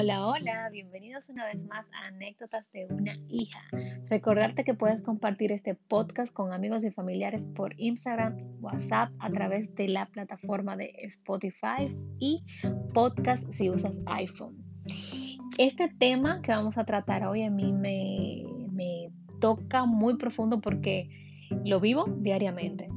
Hola, 0.00 0.28
hola, 0.28 0.68
bienvenidos 0.70 1.28
una 1.28 1.44
vez 1.46 1.66
más 1.66 1.90
a 1.90 2.06
Anécdotas 2.06 2.70
de 2.70 2.86
una 2.88 3.16
hija. 3.26 3.58
Recordarte 4.08 4.62
que 4.62 4.72
puedes 4.72 5.02
compartir 5.02 5.50
este 5.50 5.74
podcast 5.74 6.32
con 6.32 6.52
amigos 6.52 6.84
y 6.84 6.92
familiares 6.92 7.48
por 7.56 7.74
Instagram, 7.80 8.36
WhatsApp, 8.60 9.10
a 9.18 9.28
través 9.30 9.74
de 9.74 9.88
la 9.88 10.06
plataforma 10.06 10.76
de 10.76 10.94
Spotify 10.98 11.92
y 12.20 12.44
podcast 12.94 13.50
si 13.50 13.70
usas 13.70 14.00
iPhone. 14.06 14.64
Este 15.58 15.88
tema 15.88 16.42
que 16.42 16.52
vamos 16.52 16.78
a 16.78 16.84
tratar 16.84 17.26
hoy 17.26 17.42
a 17.42 17.50
mí 17.50 17.72
me, 17.72 18.44
me 18.70 19.10
toca 19.40 19.84
muy 19.84 20.16
profundo 20.16 20.60
porque 20.60 21.10
lo 21.64 21.80
vivo 21.80 22.04
diariamente. 22.20 22.88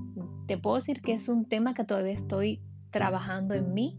Te 0.46 0.60
puedo 0.60 0.76
decir 0.76 1.02
que 1.02 1.14
es 1.14 1.30
un 1.30 1.50
tema 1.50 1.74
que 1.74 1.84
todavía 1.84 2.14
estoy 2.14 2.62
trabajando 2.92 3.56
en 3.56 3.74
mí 3.74 3.98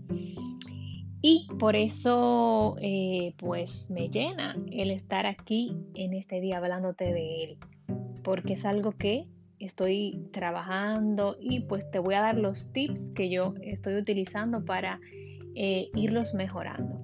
y 1.22 1.46
por 1.60 1.76
eso, 1.76 2.76
eh, 2.80 3.32
pues 3.36 3.88
me 3.90 4.08
llena 4.08 4.56
el 4.72 4.90
estar 4.90 5.24
aquí 5.24 5.76
en 5.94 6.14
este 6.14 6.40
día 6.40 6.58
hablándote 6.58 7.12
de 7.12 7.44
él, 7.44 7.58
porque 8.24 8.54
es 8.54 8.64
algo 8.64 8.90
que 8.90 9.28
estoy 9.60 10.26
trabajando 10.32 11.36
y 11.40 11.60
pues 11.60 11.88
te 11.92 12.00
voy 12.00 12.14
a 12.14 12.22
dar 12.22 12.36
los 12.36 12.72
tips 12.72 13.10
que 13.10 13.30
yo 13.30 13.54
estoy 13.62 13.94
utilizando 13.94 14.64
para 14.64 14.98
eh, 15.54 15.90
irlos 15.94 16.34
mejorando. 16.34 16.98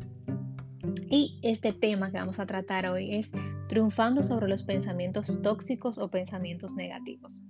Y 1.10 1.38
este 1.42 1.72
tema 1.72 2.10
que 2.10 2.18
vamos 2.18 2.40
a 2.40 2.46
tratar 2.46 2.86
hoy 2.86 3.14
es 3.14 3.30
triunfando 3.68 4.24
sobre 4.24 4.48
los 4.48 4.64
pensamientos 4.64 5.40
tóxicos 5.42 5.96
o 5.96 6.10
pensamientos 6.10 6.74
negativos. 6.74 7.44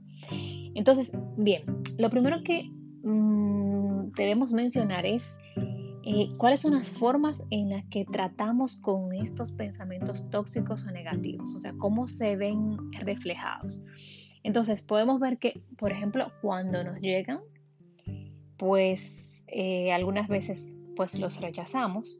Entonces, 0.75 1.13
bien, 1.39 1.63
lo 1.97 2.11
primero 2.11 2.43
que 2.43 2.71
mm, 3.05 4.13
debemos 4.13 4.53
mencionar 4.53 5.07
es 5.07 5.39
eh, 6.11 6.30
cuáles 6.39 6.60
son 6.60 6.73
las 6.73 6.88
formas 6.88 7.45
en 7.51 7.69
las 7.69 7.85
que 7.85 8.07
tratamos 8.07 8.77
con 8.77 9.13
estos 9.13 9.52
pensamientos 9.52 10.30
tóxicos 10.30 10.87
o 10.87 10.91
negativos, 10.91 11.55
o 11.55 11.59
sea, 11.59 11.74
cómo 11.77 12.09
se 12.09 12.35
ven 12.35 12.79
reflejados. 12.93 13.82
Entonces, 14.43 14.80
podemos 14.80 15.21
ver 15.21 15.37
que, 15.37 15.60
por 15.77 15.93
ejemplo, 15.93 16.32
cuando 16.41 16.82
nos 16.82 16.99
llegan, 17.01 17.41
pues 18.57 19.45
eh, 19.49 19.93
algunas 19.93 20.29
veces 20.29 20.74
pues 20.97 21.19
los 21.19 21.43
rechazamos. 21.43 22.19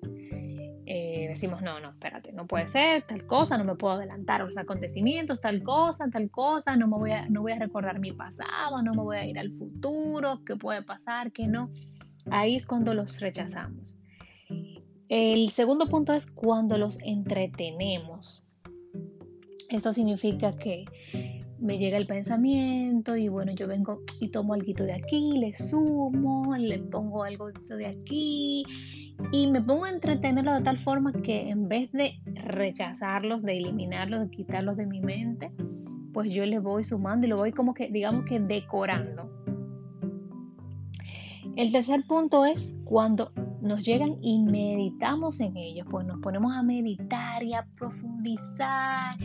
Eh, 0.85 1.25
decimos, 1.27 1.63
no, 1.63 1.81
no, 1.81 1.91
espérate, 1.91 2.31
no 2.35 2.47
puede 2.47 2.67
ser, 2.67 3.07
tal 3.07 3.27
cosa, 3.27 3.57
no 3.57 3.65
me 3.65 3.75
puedo 3.75 3.95
adelantar 3.95 4.43
a 4.43 4.45
los 4.45 4.59
acontecimientos, 4.59 5.41
tal 5.41 5.63
cosa, 5.63 6.11
tal 6.11 6.31
cosa, 6.31 6.77
no, 6.77 6.89
me 6.89 6.99
voy 6.99 7.13
a, 7.13 7.27
no 7.31 7.41
voy 7.41 7.53
a 7.53 7.59
recordar 7.59 7.99
mi 8.01 8.13
pasado, 8.13 8.83
no 8.83 8.93
me 8.93 9.03
voy 9.03 9.17
a 9.17 9.25
ir 9.25 9.39
al 9.39 9.51
futuro, 9.53 10.43
qué 10.45 10.57
puede 10.57 10.83
pasar, 10.83 11.33
qué 11.33 11.47
no. 11.47 11.71
Ahí 12.31 12.57
es 12.57 12.67
cuando 12.67 12.95
los 12.95 13.21
rechazamos. 13.21 13.97
El 15.09 15.51
segundo 15.51 15.87
punto 15.89 16.13
es 16.13 16.27
cuando 16.27 16.77
los 16.77 16.99
entretenemos. 17.03 18.45
Esto 19.71 19.93
significa 19.93 20.57
que 20.57 20.85
me 21.59 21.79
llega 21.79 21.97
el 21.99 22.07
pensamiento 22.07 23.17
y 23.17 23.29
bueno, 23.29 23.53
yo 23.53 23.67
vengo 23.67 24.03
y 24.21 24.29
tomo 24.29 24.55
algo 24.55 24.85
de 24.85 24.93
aquí, 24.93 25.39
le 25.39 25.55
sumo, 25.57 26.57
le 26.57 26.79
pongo 26.79 27.25
algo 27.25 27.51
de 27.51 27.87
aquí 27.87 28.65
y 29.33 29.47
me 29.49 29.61
pongo 29.61 29.85
a 29.85 29.91
entretenerlo 29.91 30.55
de 30.55 30.63
tal 30.63 30.79
forma 30.79 31.13
que 31.13 31.51
en 31.51 31.69
vez 31.69 31.91
de 31.93 32.21
rechazarlos, 32.35 33.43
de 33.43 33.59
eliminarlos, 33.59 34.21
de 34.21 34.31
quitarlos 34.31 34.77
de 34.77 34.87
mi 34.87 35.01
mente, 35.01 35.51
pues 36.13 36.31
yo 36.31 36.47
le 36.47 36.59
voy 36.59 36.85
sumando 36.85 37.27
y 37.27 37.31
lo 37.31 37.37
voy 37.37 37.53
como 37.53 37.75
que, 37.75 37.91
digamos 37.91 38.25
que 38.25 38.41
decorando. 38.41 39.28
El 41.59 41.73
tercer 41.73 42.05
punto 42.07 42.45
es 42.45 42.79
cuando 42.85 43.33
nos 43.61 43.85
llegan 43.85 44.19
y 44.23 44.39
meditamos 44.39 45.41
en 45.41 45.57
ellos, 45.57 45.89
pues 45.91 46.07
nos 46.07 46.21
ponemos 46.21 46.53
a 46.55 46.63
meditar 46.63 47.43
y 47.43 47.53
a 47.53 47.67
profundizar 47.77 49.17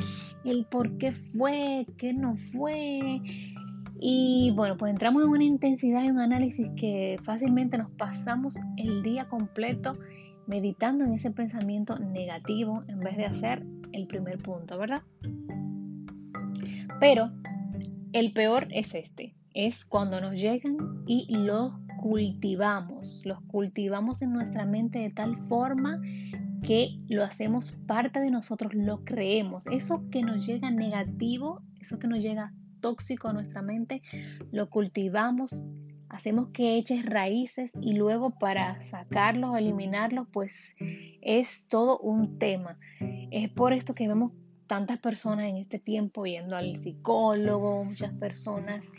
el 0.43 0.65
por 0.65 0.97
qué 0.97 1.11
fue, 1.11 1.85
qué 1.95 2.11
no 2.11 2.35
fue. 2.51 3.21
Y 3.99 4.51
bueno, 4.55 4.77
pues 4.77 4.89
entramos 4.89 5.21
en 5.21 5.29
una 5.29 5.43
intensidad 5.43 6.03
y 6.03 6.09
un 6.09 6.19
análisis 6.19 6.71
que 6.75 7.19
fácilmente 7.21 7.77
nos 7.77 7.91
pasamos 7.91 8.57
el 8.77 9.03
día 9.03 9.29
completo 9.29 9.91
meditando 10.47 11.05
en 11.05 11.13
ese 11.13 11.29
pensamiento 11.29 11.99
negativo 11.99 12.83
en 12.87 12.99
vez 12.99 13.15
de 13.15 13.25
hacer 13.25 13.63
el 13.91 14.07
primer 14.07 14.39
punto, 14.39 14.79
¿verdad? 14.79 15.03
Pero 16.99 17.29
el 18.11 18.33
peor 18.33 18.69
es 18.71 18.95
este, 18.95 19.35
es 19.53 19.85
cuando 19.85 20.19
nos 20.19 20.33
llegan 20.33 21.03
y 21.05 21.27
los 21.29 21.82
cultivamos, 22.03 23.21
los 23.23 23.39
cultivamos 23.43 24.21
en 24.21 24.33
nuestra 24.33 24.65
mente 24.65 24.99
de 24.99 25.09
tal 25.09 25.37
forma 25.47 26.01
que 26.61 26.99
lo 27.07 27.23
hacemos 27.23 27.77
parte 27.87 28.19
de 28.19 28.29
nosotros, 28.29 28.73
lo 28.73 29.05
creemos. 29.05 29.67
Eso 29.67 30.03
que 30.11 30.21
nos 30.21 30.45
llega 30.45 30.69
negativo, 30.69 31.61
eso 31.79 31.99
que 31.99 32.09
nos 32.09 32.19
llega 32.19 32.51
tóxico 32.81 33.29
a 33.29 33.33
nuestra 33.33 33.61
mente, 33.61 34.01
lo 34.51 34.69
cultivamos, 34.69 35.73
hacemos 36.09 36.49
que 36.49 36.75
eches 36.75 37.05
raíces 37.05 37.71
y 37.79 37.93
luego 37.93 38.37
para 38.37 38.83
sacarlo 38.83 39.51
o 39.51 39.55
eliminarlo, 39.55 40.25
pues 40.25 40.75
es 41.21 41.69
todo 41.69 41.99
un 41.99 42.37
tema. 42.37 42.77
Es 43.31 43.49
por 43.49 43.71
esto 43.71 43.95
que 43.95 44.09
vemos 44.09 44.33
tantas 44.67 44.97
personas 44.97 45.45
en 45.45 45.55
este 45.55 45.79
tiempo 45.79 46.25
yendo 46.25 46.57
al 46.57 46.75
psicólogo, 46.75 47.85
muchas 47.85 48.11
personas. 48.15 48.91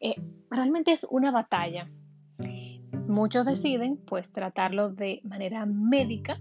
Eh, 0.00 0.16
realmente 0.50 0.92
es 0.92 1.06
una 1.10 1.30
batalla 1.30 1.88
Muchos 3.06 3.46
deciden 3.46 3.98
pues 4.06 4.32
tratarlo 4.32 4.90
de 4.90 5.20
manera 5.24 5.66
médica 5.66 6.40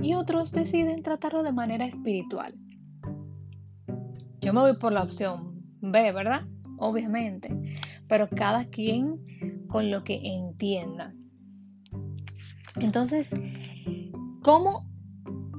y 0.00 0.14
otros 0.14 0.52
deciden 0.52 1.02
tratarlo 1.02 1.42
de 1.42 1.52
manera 1.52 1.86
espiritual. 1.86 2.54
Yo 4.40 4.52
me 4.52 4.60
voy 4.60 4.76
por 4.76 4.92
la 4.92 5.02
opción 5.02 5.62
B, 5.80 6.12
¿verdad? 6.12 6.42
Obviamente, 6.78 7.50
pero 8.08 8.28
cada 8.28 8.64
quien 8.66 9.66
con 9.68 9.90
lo 9.90 10.02
que 10.02 10.20
entienda. 10.22 11.14
Entonces, 12.80 13.30
¿cómo 14.42 14.86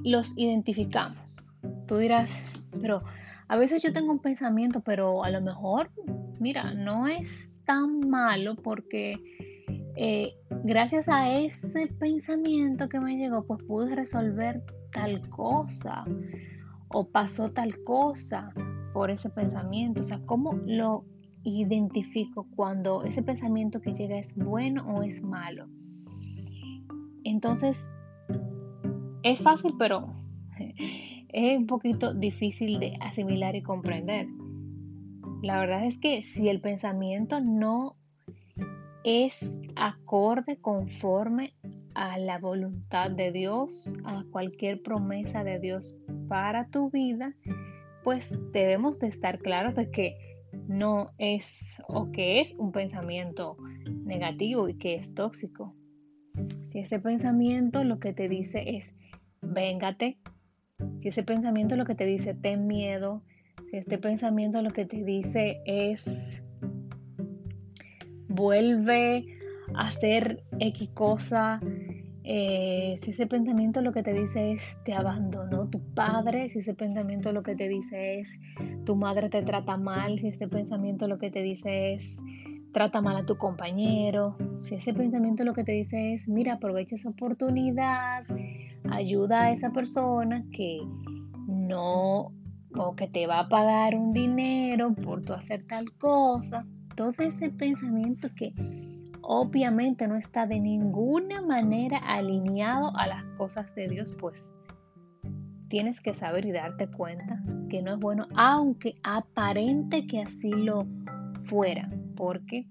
los 0.04 0.36
identificamos? 0.36 1.18
Tú 1.86 1.96
dirás, 1.96 2.30
pero 2.80 3.02
a 3.48 3.56
veces 3.56 3.82
yo 3.82 3.92
tengo 3.92 4.12
un 4.12 4.18
pensamiento, 4.18 4.82
pero 4.82 5.24
a 5.24 5.30
lo 5.30 5.40
mejor, 5.40 5.90
mira, 6.40 6.74
no 6.74 7.08
es 7.08 7.54
tan 7.64 8.00
malo 8.00 8.56
porque 8.56 9.14
eh, 9.96 10.34
gracias 10.64 11.08
a 11.08 11.30
ese 11.30 11.86
pensamiento 11.98 12.88
que 12.88 13.00
me 13.00 13.16
llegó, 13.16 13.46
pues 13.46 13.62
pude 13.62 13.94
resolver 13.94 14.62
tal 14.92 15.20
cosa 15.28 16.04
o 16.88 17.08
pasó 17.08 17.52
tal 17.52 17.82
cosa 17.82 18.52
por 18.92 19.10
ese 19.10 19.30
pensamiento. 19.30 20.00
O 20.00 20.04
sea, 20.04 20.20
¿cómo 20.26 20.54
lo 20.66 21.04
identifico 21.44 22.46
cuando 22.56 23.04
ese 23.04 23.22
pensamiento 23.22 23.80
que 23.80 23.92
llega 23.92 24.18
es 24.18 24.34
bueno 24.34 24.84
o 24.86 25.02
es 25.02 25.22
malo? 25.22 25.66
Entonces, 27.24 27.90
es 29.22 29.40
fácil, 29.40 29.74
pero 29.78 30.14
es 31.28 31.58
un 31.58 31.66
poquito 31.66 32.14
difícil 32.14 32.78
de 32.80 32.96
asimilar 33.00 33.56
y 33.56 33.62
comprender. 33.62 34.26
La 35.42 35.58
verdad 35.58 35.84
es 35.84 35.98
que 35.98 36.22
si 36.22 36.48
el 36.48 36.60
pensamiento 36.60 37.40
no 37.40 37.96
es 39.04 39.38
acorde 39.76 40.56
conforme 40.56 41.54
a 41.94 42.18
la 42.18 42.38
voluntad 42.38 43.10
de 43.10 43.30
Dios, 43.30 43.94
a 44.04 44.24
cualquier 44.30 44.82
promesa 44.82 45.44
de 45.44 45.60
Dios 45.60 45.94
para 46.28 46.68
tu 46.68 46.90
vida, 46.90 47.34
pues 48.02 48.38
debemos 48.52 48.98
de 48.98 49.08
estar 49.08 49.38
claros 49.38 49.74
de 49.74 49.90
que 49.90 50.16
no 50.66 51.10
es 51.18 51.82
o 51.88 52.10
que 52.10 52.40
es 52.40 52.54
un 52.54 52.72
pensamiento 52.72 53.56
negativo 54.04 54.68
y 54.68 54.74
que 54.74 54.94
es 54.94 55.14
tóxico. 55.14 55.74
Si 56.70 56.80
ese 56.80 56.98
pensamiento 56.98 57.84
lo 57.84 58.00
que 58.00 58.12
te 58.12 58.28
dice 58.28 58.76
es 58.76 58.94
véngate, 59.42 60.18
si 61.00 61.08
ese 61.08 61.22
pensamiento 61.22 61.76
lo 61.76 61.84
que 61.84 61.94
te 61.94 62.06
dice 62.06 62.34
ten 62.34 62.66
miedo, 62.66 63.22
si 63.70 63.76
este 63.76 63.98
pensamiento 63.98 64.62
lo 64.62 64.70
que 64.70 64.86
te 64.86 65.04
dice 65.04 65.60
es 65.66 66.42
vuelve 68.34 69.26
a 69.74 69.82
hacer 69.82 70.42
X 70.58 70.88
cosa. 70.94 71.60
Eh, 72.26 72.94
si 73.02 73.10
ese 73.10 73.26
pensamiento 73.26 73.82
lo 73.82 73.92
que 73.92 74.02
te 74.02 74.14
dice 74.14 74.52
es 74.52 74.78
te 74.84 74.94
abandonó 74.94 75.68
tu 75.68 75.80
padre, 75.94 76.48
si 76.48 76.60
ese 76.60 76.74
pensamiento 76.74 77.32
lo 77.32 77.42
que 77.42 77.54
te 77.54 77.68
dice 77.68 78.20
es 78.20 78.40
tu 78.86 78.96
madre 78.96 79.28
te 79.28 79.42
trata 79.42 79.76
mal, 79.76 80.18
si 80.18 80.28
ese 80.28 80.48
pensamiento 80.48 81.06
lo 81.06 81.18
que 81.18 81.30
te 81.30 81.42
dice 81.42 81.94
es 81.94 82.16
trata 82.72 83.02
mal 83.02 83.18
a 83.18 83.26
tu 83.26 83.36
compañero, 83.36 84.36
si 84.62 84.76
ese 84.76 84.94
pensamiento 84.94 85.44
lo 85.44 85.52
que 85.52 85.64
te 85.64 85.72
dice 85.72 86.14
es 86.14 86.26
mira, 86.26 86.54
aprovecha 86.54 86.94
esa 86.94 87.10
oportunidad, 87.10 88.24
ayuda 88.90 89.42
a 89.42 89.52
esa 89.52 89.70
persona 89.70 90.44
que 90.50 90.78
no 91.46 92.32
o 92.76 92.96
que 92.96 93.06
te 93.06 93.26
va 93.26 93.40
a 93.40 93.48
pagar 93.50 93.94
un 93.96 94.14
dinero 94.14 94.94
por 94.94 95.20
tu 95.20 95.34
hacer 95.34 95.66
tal 95.66 95.92
cosa 95.98 96.66
todo 96.94 97.14
ese 97.18 97.50
pensamiento 97.50 98.28
que 98.34 98.52
obviamente 99.22 100.06
no 100.06 100.16
está 100.16 100.46
de 100.46 100.60
ninguna 100.60 101.42
manera 101.42 101.98
alineado 101.98 102.96
a 102.96 103.06
las 103.06 103.24
cosas 103.36 103.74
de 103.74 103.88
Dios, 103.88 104.10
pues 104.18 104.50
tienes 105.68 106.00
que 106.00 106.14
saber 106.14 106.44
y 106.44 106.52
darte 106.52 106.86
cuenta 106.88 107.42
que 107.68 107.82
no 107.82 107.94
es 107.94 107.98
bueno, 107.98 108.28
aunque 108.36 108.96
aparente 109.02 110.06
que 110.06 110.20
así 110.20 110.50
lo 110.50 110.86
fuera, 111.44 111.90
porque 112.16 112.66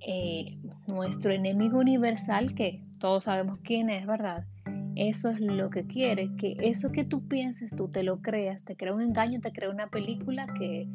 eh, 0.00 0.58
nuestro 0.86 1.32
enemigo 1.32 1.78
universal, 1.78 2.54
que 2.54 2.82
todos 2.98 3.24
sabemos 3.24 3.58
quién 3.64 3.90
es, 3.90 4.06
¿verdad? 4.06 4.44
Eso 4.94 5.30
es 5.30 5.40
lo 5.40 5.70
que 5.70 5.86
quiere, 5.86 6.30
que 6.36 6.56
eso 6.60 6.92
que 6.92 7.04
tú 7.04 7.26
pienses, 7.26 7.74
tú 7.74 7.88
te 7.88 8.02
lo 8.02 8.20
creas, 8.20 8.62
te 8.62 8.76
crea 8.76 8.94
un 8.94 9.02
engaño, 9.02 9.40
te 9.40 9.52
crea 9.52 9.70
una 9.70 9.88
película 9.88 10.46
que 10.58 10.86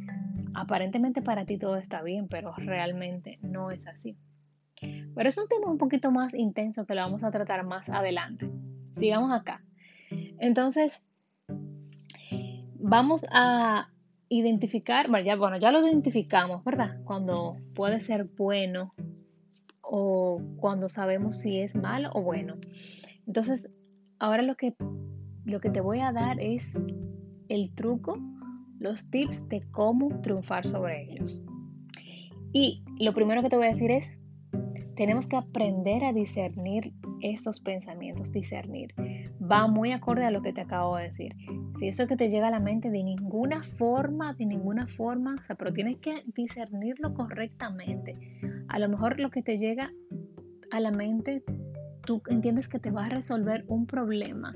aparentemente 0.57 1.21
para 1.21 1.45
ti 1.45 1.59
todo 1.59 1.77
está 1.77 2.01
bien, 2.01 2.27
pero 2.27 2.51
realmente 2.57 3.37
no 3.43 3.69
es 3.69 3.87
así. 3.87 4.17
Pero 4.81 5.29
es 5.29 5.37
un 5.37 5.47
tema 5.47 5.69
un 5.69 5.77
poquito 5.77 6.11
más 6.11 6.33
intenso 6.33 6.85
que 6.85 6.95
lo 6.95 7.01
vamos 7.01 7.23
a 7.23 7.29
tratar 7.29 7.63
más 7.63 7.89
adelante. 7.89 8.49
Sigamos 8.95 9.31
acá. 9.31 9.63
Entonces, 10.39 11.03
vamos 12.79 13.25
a 13.31 13.89
identificar, 14.29 15.09
bueno 15.09 15.25
ya, 15.25 15.35
bueno, 15.35 15.57
ya 15.57 15.71
lo 15.71 15.85
identificamos, 15.85 16.63
¿verdad? 16.63 17.01
Cuando 17.03 17.57
puede 17.75 18.01
ser 18.01 18.25
bueno 18.25 18.95
o 19.81 20.41
cuando 20.57 20.89
sabemos 20.89 21.37
si 21.37 21.59
es 21.59 21.75
malo 21.75 22.09
o 22.13 22.23
bueno. 22.23 22.55
Entonces, 23.27 23.71
ahora 24.17 24.41
lo 24.41 24.55
que, 24.55 24.75
lo 25.45 25.59
que 25.59 25.69
te 25.69 25.81
voy 25.81 25.99
a 25.99 26.11
dar 26.11 26.39
es 26.39 26.79
el 27.47 27.73
truco, 27.75 28.17
los 28.79 29.09
tips 29.09 29.47
de 29.49 29.61
cómo 29.71 30.21
triunfar 30.21 30.67
sobre 30.67 31.11
ellos. 31.11 31.39
Y 32.53 32.83
lo 32.99 33.13
primero 33.13 33.41
que 33.41 33.49
te 33.49 33.57
voy 33.57 33.67
a 33.67 33.69
decir 33.69 33.91
es, 33.91 34.17
tenemos 34.95 35.27
que 35.27 35.35
aprender 35.35 36.03
a 36.03 36.11
discernir 36.11 36.93
esos 37.21 37.59
pensamientos, 37.59 38.31
discernir. 38.31 38.93
Va 39.39 39.67
muy 39.67 39.91
acorde 39.91 40.25
a 40.25 40.31
lo 40.31 40.41
que 40.41 40.53
te 40.53 40.61
acabo 40.61 40.97
de 40.97 41.03
decir. 41.03 41.35
Si 41.79 41.87
eso 41.87 42.07
que 42.07 42.17
te 42.17 42.29
llega 42.29 42.47
a 42.47 42.51
la 42.51 42.59
mente 42.59 42.89
de 42.89 43.03
ninguna 43.03 43.61
forma, 43.61 44.33
de 44.33 44.47
ninguna 44.47 44.87
forma, 44.87 45.35
o 45.39 45.43
sea, 45.43 45.55
pero 45.55 45.71
tienes 45.71 45.97
que 45.97 46.23
discernirlo 46.35 47.13
correctamente. 47.13 48.13
A 48.67 48.79
lo 48.79 48.89
mejor 48.89 49.19
lo 49.19 49.29
que 49.29 49.43
te 49.43 49.57
llega 49.57 49.91
a 50.71 50.79
la 50.79 50.91
mente, 50.91 51.43
tú 52.03 52.21
entiendes 52.27 52.67
que 52.67 52.79
te 52.79 52.89
va 52.89 53.05
a 53.05 53.09
resolver 53.09 53.65
un 53.67 53.85
problema, 53.85 54.55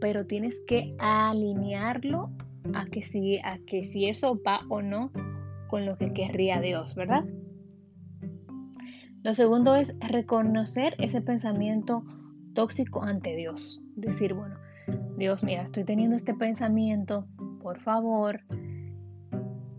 pero 0.00 0.26
tienes 0.26 0.58
que 0.66 0.94
alinearlo 0.98 2.30
a 2.74 2.86
que 2.86 3.02
si, 3.02 3.38
a 3.38 3.58
que 3.66 3.84
si 3.84 4.08
eso 4.08 4.40
va 4.46 4.60
o 4.68 4.82
no 4.82 5.12
con 5.68 5.86
lo 5.86 5.96
que 5.96 6.12
querría 6.12 6.60
Dios, 6.60 6.94
¿verdad? 6.94 7.24
Lo 9.22 9.34
segundo 9.34 9.74
es 9.74 9.92
reconocer 9.98 10.94
ese 10.98 11.20
pensamiento 11.20 12.04
tóxico 12.54 13.02
ante 13.02 13.34
Dios. 13.34 13.82
Decir, 13.96 14.34
bueno, 14.34 14.56
Dios, 15.18 15.42
mira, 15.42 15.62
estoy 15.62 15.84
teniendo 15.84 16.14
este 16.14 16.34
pensamiento, 16.34 17.26
por 17.60 17.80
favor, 17.80 18.40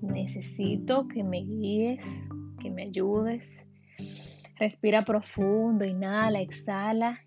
necesito 0.01 1.07
que 1.07 1.23
me 1.23 1.43
guíes, 1.43 2.03
que 2.59 2.69
me 2.69 2.83
ayudes. 2.83 3.57
Respira 4.59 5.05
profundo, 5.05 5.85
inhala, 5.85 6.41
exhala 6.41 7.19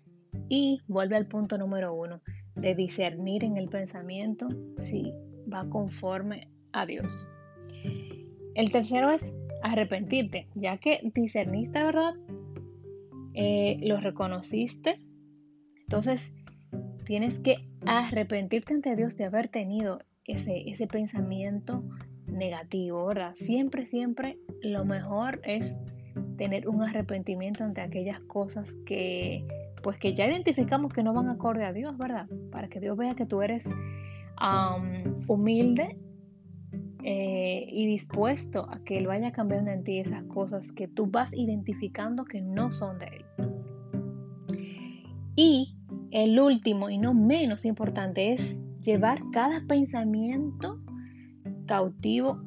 y 0.47 0.81
vuelve 0.87 1.15
al 1.15 1.27
punto 1.27 1.57
número 1.57 1.93
uno, 1.93 2.21
de 2.55 2.75
discernir 2.75 3.43
en 3.43 3.57
el 3.57 3.69
pensamiento 3.69 4.47
si 4.77 5.13
va 5.53 5.67
conforme 5.69 6.47
a 6.71 6.85
Dios. 6.85 7.27
El 8.55 8.71
tercero 8.71 9.09
es 9.11 9.37
arrepentirte, 9.63 10.47
ya 10.55 10.77
que 10.77 10.99
discerniste, 11.13 11.83
¿verdad? 11.83 12.13
Eh, 13.33 13.79
lo 13.81 13.97
reconociste. 13.99 14.99
Entonces, 15.83 16.33
tienes 17.05 17.39
que 17.39 17.57
arrepentirte 17.85 18.73
ante 18.73 18.95
Dios 18.95 19.17
de 19.17 19.25
haber 19.25 19.47
tenido 19.47 19.99
ese, 20.25 20.69
ese 20.69 20.87
pensamiento 20.87 21.83
negativo, 22.27 23.05
¿verdad? 23.05 23.33
Siempre, 23.35 23.85
siempre 23.85 24.37
lo 24.61 24.85
mejor 24.85 25.41
es 25.43 25.77
tener 26.37 26.67
un 26.67 26.81
arrepentimiento 26.81 27.63
ante 27.63 27.81
aquellas 27.81 28.19
cosas 28.21 28.73
que, 28.85 29.45
pues 29.83 29.97
que 29.97 30.13
ya 30.13 30.27
identificamos 30.27 30.93
que 30.93 31.03
no 31.03 31.13
van 31.13 31.29
acorde 31.29 31.65
a 31.65 31.73
Dios, 31.73 31.97
¿verdad? 31.97 32.27
Para 32.51 32.67
que 32.67 32.79
Dios 32.79 32.97
vea 32.97 33.13
que 33.13 33.25
tú 33.25 33.41
eres 33.41 33.69
humilde 35.27 35.97
eh, 37.03 37.65
y 37.67 37.87
dispuesto 37.87 38.69
a 38.69 38.83
que 38.83 38.97
Él 38.97 39.07
vaya 39.07 39.31
cambiando 39.31 39.71
en 39.71 39.83
ti 39.83 39.99
esas 39.99 40.23
cosas 40.25 40.71
que 40.71 40.87
tú 40.87 41.07
vas 41.07 41.33
identificando 41.33 42.25
que 42.25 42.41
no 42.41 42.71
son 42.71 42.99
de 42.99 43.05
Él. 43.07 43.25
Y 45.35 45.75
el 46.11 46.39
último 46.39 46.89
y 46.89 46.97
no 46.97 47.13
menos 47.13 47.65
importante 47.65 48.33
es 48.33 48.57
llevar 48.81 49.21
cada 49.31 49.65
pensamiento 49.67 50.79
cautivo 51.65 52.41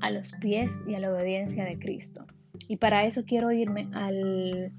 a 0.00 0.10
los 0.10 0.32
pies 0.40 0.80
y 0.86 0.94
a 0.94 1.00
la 1.00 1.12
obediencia 1.12 1.64
de 1.64 1.78
Cristo. 1.78 2.26
Y 2.68 2.76
para 2.76 3.04
eso 3.04 3.24
quiero 3.24 3.52
irme 3.52 3.88
al 3.92 4.72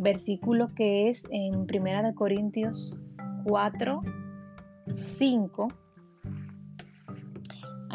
versículo 0.00 0.68
que 0.68 1.08
es 1.08 1.26
en 1.30 1.54
1 1.54 2.14
Corintios 2.14 2.96
4, 3.44 4.02
5 4.94 5.68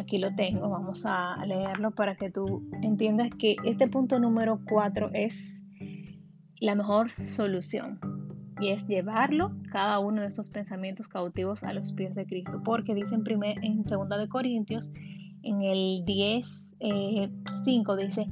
Aquí 0.04 0.18
lo 0.18 0.36
tengo, 0.36 0.70
vamos 0.70 1.06
a 1.06 1.38
leerlo 1.46 1.92
para 1.92 2.16
que 2.16 2.30
tú 2.30 2.68
entiendas 2.82 3.30
que 3.40 3.56
este 3.64 3.88
punto 3.88 4.20
número 4.20 4.60
4 4.70 5.12
es 5.14 5.62
la 6.60 6.76
mejor 6.76 7.12
solución 7.24 8.02
y 8.60 8.72
es 8.72 8.86
llevarlo, 8.86 9.54
cada 9.72 10.00
uno 10.00 10.22
de 10.22 10.28
estos 10.28 10.50
pensamientos 10.50 11.08
cautivos 11.08 11.64
a 11.64 11.72
los 11.72 11.94
pies 11.94 12.16
de 12.16 12.26
Cristo, 12.26 12.62
porque 12.66 12.94
dice 12.94 13.16
en, 13.16 13.24
primer, 13.24 13.64
en 13.64 13.84
2 13.84 14.10
de 14.10 14.28
Corintios, 14.28 14.92
en 15.42 15.62
el 15.62 16.04
10, 16.04 16.76
5 17.64 17.98
eh, 17.98 18.06
dice, 18.06 18.28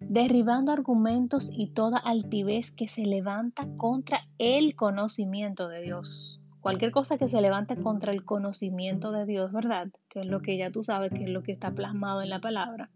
derribando 0.00 0.72
argumentos 0.72 1.52
y 1.52 1.68
toda 1.68 1.98
altivez 1.98 2.72
que 2.72 2.88
se 2.88 3.02
levanta 3.02 3.68
contra 3.76 4.18
el 4.38 4.74
conocimiento 4.74 5.68
de 5.68 5.82
Dios 5.82 6.39
cualquier 6.60 6.90
cosa 6.90 7.18
que 7.18 7.28
se 7.28 7.40
levante 7.40 7.76
contra 7.76 8.12
el 8.12 8.24
conocimiento 8.24 9.12
de 9.12 9.26
Dios, 9.26 9.52
¿verdad? 9.52 9.88
Que 10.08 10.20
es 10.20 10.26
lo 10.26 10.40
que 10.40 10.56
ya 10.56 10.70
tú 10.70 10.82
sabes, 10.82 11.10
que 11.10 11.24
es 11.24 11.30
lo 11.30 11.42
que 11.42 11.52
está 11.52 11.70
plasmado 11.72 12.22
en 12.22 12.30
la 12.30 12.40
palabra. 12.40 12.90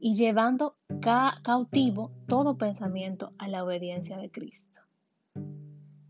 Y 0.00 0.14
llevando 0.14 0.76
cautivo 1.42 2.12
todo 2.28 2.56
pensamiento 2.56 3.32
a 3.38 3.48
la 3.48 3.64
obediencia 3.64 4.16
de 4.16 4.30
Cristo. 4.30 4.80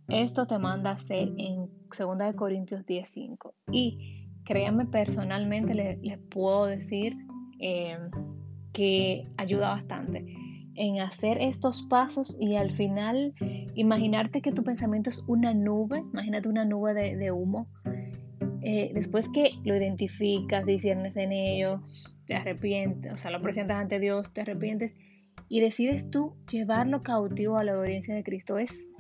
Esto 0.09 0.47
te 0.47 0.59
manda 0.59 0.90
a 0.90 0.95
hacer 0.95 1.33
en 1.37 1.71
2 1.88 2.35
Corintios 2.35 2.85
10:5. 2.87 3.54
Y 3.73 4.28
créanme, 4.45 4.87
personalmente 4.87 5.75
les, 5.75 6.19
puedo 6.31 6.66
decir 6.66 7.16
eh, 7.61 7.99
que 8.73 9.23
ayuda 9.37 9.71
bastante 9.71 10.26
en 10.78 11.00
hacer 11.00 11.38
estos 11.40 11.82
pasos 11.82 12.38
y 12.40 12.54
al 12.54 12.70
final 12.73 13.35
imaginarte 13.75 14.40
que 14.40 14.52
tu 14.52 14.62
pensamiento 14.62 15.11
es 15.11 15.25
una 15.26 15.52
nube, 15.52 15.99
imagínate 16.12 16.49
una 16.49 16.64
nube 16.64 16.94
de, 16.94 17.32
humo. 17.32 17.66
Eh, 18.62 18.92
después 18.94 19.28
que 19.28 19.50
lo 19.64 19.76
identificas, 19.76 20.64
disiernes 20.64 21.16
en 21.16 21.32
ello, 21.32 21.82
te 22.26 22.35
arrepientes, 22.35 23.12
o 23.12 23.16
sea, 23.16 23.30
lo 23.30 23.42
presentas 23.42 23.78
ante 23.78 23.99
Dios, 23.99 24.32
te 24.32 24.42
arrepientes 24.42 24.94
y 25.49 25.61
decides 25.61 26.11
tú 26.11 26.35
llevarlo 26.50 27.00
cautivo 27.00 27.58
a 27.58 27.64
la 27.64 27.78
obediencia 27.78 28.14
de 28.14 28.23
Cristo. 28.23 28.58
Es 28.58 28.90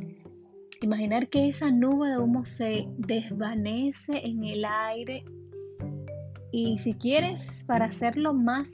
imaginar 0.82 1.28
que 1.28 1.48
esa 1.48 1.70
nube 1.70 2.08
de 2.08 2.18
humo 2.18 2.44
se 2.44 2.86
desvanece 2.96 4.12
en 4.24 4.44
el 4.44 4.64
aire 4.64 5.24
y 6.50 6.78
si 6.78 6.94
quieres, 6.94 7.62
para 7.66 7.86
hacerlo 7.86 8.32
más 8.32 8.68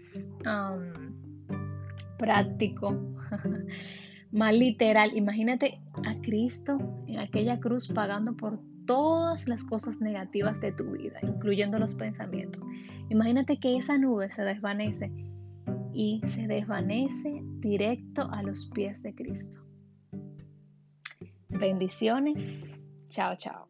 práctico, 2.19 2.99
más 4.33 4.55
literal. 4.55 5.17
Imagínate 5.17 5.81
a 6.07 6.15
Cristo 6.23 6.79
en 7.07 7.19
aquella 7.19 7.61
cruz 7.61 7.89
pagando 7.89 8.37
por 8.37 8.61
todas 8.87 9.49
las 9.49 9.65
cosas 9.65 10.01
negativas 10.01 10.61
de 10.61 10.73
tu 10.73 10.85
vida, 10.93 11.19
incluyendo 11.23 11.79
los 11.79 11.95
pensamientos. 11.95 12.63
Imagínate 13.09 13.59
que 13.59 13.77
esa 13.77 13.99
nube 13.99 14.31
se 14.31 14.45
desvanece 14.45 15.13
y 15.93 16.21
se 16.29 16.47
desvanece 16.47 17.43
directo 17.61 18.29
a 18.31 18.43
los 18.43 18.67
pies 18.75 19.03
de 19.03 19.15
Cristo. 19.15 19.61
Bendiciones. 21.49 22.37
Chao, 23.09 23.37
chao. 23.37 23.69